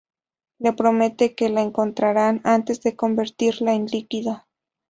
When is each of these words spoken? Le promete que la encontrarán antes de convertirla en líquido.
Le 0.57 0.73
promete 0.73 1.35
que 1.35 1.49
la 1.49 1.61
encontrarán 1.61 2.41
antes 2.43 2.81
de 2.81 2.95
convertirla 2.95 3.75
en 3.75 3.85
líquido. 3.85 4.47